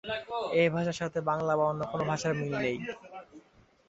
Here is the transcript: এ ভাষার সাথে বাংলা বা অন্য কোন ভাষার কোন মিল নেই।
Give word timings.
এ 0.53 0.73
ভাষার 0.73 0.97
সাথে 1.01 1.19
বাংলা 1.29 1.53
বা 1.55 1.65
অন্য 1.65 1.81
কোন 1.91 2.01
ভাষার 2.09 2.33
কোন 2.33 2.39
মিল 2.39 2.53
নেই। 2.57 2.75